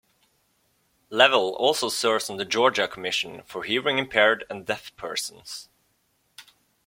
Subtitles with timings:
[1.11, 5.69] Leavell also serves on the Georgia Commission for Hearing Impaired and Deaf Persons.